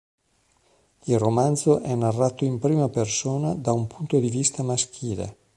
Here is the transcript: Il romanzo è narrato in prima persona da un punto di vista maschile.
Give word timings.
Il 1.03 1.19
romanzo 1.19 1.81
è 1.83 1.93
narrato 1.93 2.43
in 2.43 2.57
prima 2.57 2.89
persona 2.89 3.53
da 3.53 3.71
un 3.71 3.85
punto 3.85 4.17
di 4.19 4.29
vista 4.31 4.63
maschile. 4.63 5.37